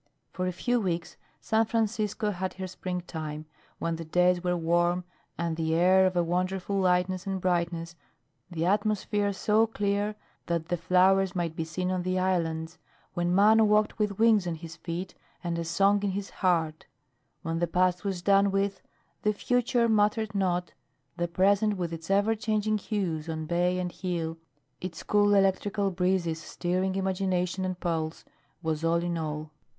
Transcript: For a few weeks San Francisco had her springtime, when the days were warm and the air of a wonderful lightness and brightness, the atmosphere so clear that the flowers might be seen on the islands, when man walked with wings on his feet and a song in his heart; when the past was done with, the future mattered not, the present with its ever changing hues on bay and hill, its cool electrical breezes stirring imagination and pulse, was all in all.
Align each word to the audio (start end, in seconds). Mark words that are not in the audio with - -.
For 0.31 0.47
a 0.47 0.51
few 0.51 0.79
weeks 0.81 1.15
San 1.41 1.65
Francisco 1.65 2.31
had 2.31 2.55
her 2.55 2.65
springtime, 2.65 3.45
when 3.77 3.97
the 3.97 4.03
days 4.03 4.43
were 4.43 4.57
warm 4.57 5.03
and 5.37 5.55
the 5.55 5.75
air 5.75 6.07
of 6.07 6.17
a 6.17 6.23
wonderful 6.23 6.79
lightness 6.79 7.27
and 7.27 7.39
brightness, 7.39 7.95
the 8.49 8.65
atmosphere 8.65 9.31
so 9.31 9.67
clear 9.67 10.15
that 10.47 10.69
the 10.69 10.75
flowers 10.77 11.35
might 11.35 11.55
be 11.55 11.63
seen 11.63 11.91
on 11.91 12.01
the 12.01 12.17
islands, 12.17 12.79
when 13.13 13.35
man 13.35 13.67
walked 13.67 13.99
with 13.99 14.17
wings 14.17 14.47
on 14.47 14.55
his 14.55 14.75
feet 14.75 15.13
and 15.43 15.59
a 15.59 15.63
song 15.63 16.01
in 16.01 16.09
his 16.13 16.31
heart; 16.31 16.87
when 17.43 17.59
the 17.59 17.67
past 17.67 18.03
was 18.03 18.23
done 18.23 18.49
with, 18.49 18.81
the 19.21 19.33
future 19.33 19.87
mattered 19.87 20.33
not, 20.33 20.73
the 21.17 21.27
present 21.27 21.77
with 21.77 21.93
its 21.93 22.09
ever 22.09 22.33
changing 22.33 22.79
hues 22.79 23.29
on 23.29 23.45
bay 23.45 23.77
and 23.77 23.91
hill, 23.91 24.39
its 24.81 25.03
cool 25.03 25.35
electrical 25.35 25.91
breezes 25.91 26.41
stirring 26.41 26.95
imagination 26.95 27.63
and 27.63 27.79
pulse, 27.79 28.25
was 28.63 28.83
all 28.83 28.95
in 29.03 29.15
all. 29.15 29.51